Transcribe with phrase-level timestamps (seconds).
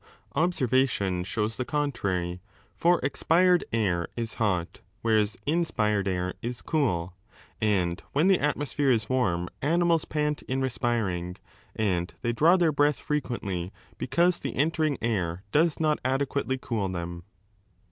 [0.01, 0.03] ^
[0.33, 2.41] Observation shows the contrary,
[2.73, 7.13] for expired air is 6 hot, whereas inspired air is cooL
[7.61, 11.37] And when the atmosphere is warm animals pant in respiring
[11.75, 16.57] and they draw their breath frequently, because the entering air 473 << does not adequately
[16.59, 17.21] cool them.